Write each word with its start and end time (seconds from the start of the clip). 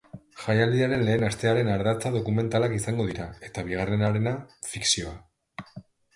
Jaialdiaren 0.43 1.03
lehen 1.09 1.25
astearen 1.27 1.69
ardatza 1.73 2.11
dokumentalak 2.15 2.73
izango 2.79 3.07
dira, 3.11 3.29
eta 3.51 3.67
bigarrenarena, 3.69 4.35
fikzioa. 4.73 5.79